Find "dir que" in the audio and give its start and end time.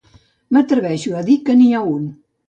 1.27-1.57